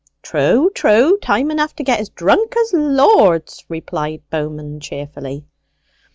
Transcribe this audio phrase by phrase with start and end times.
[0.23, 5.45] "True, true time enough to get as drunk as lords!" replied Bowman cheerfully.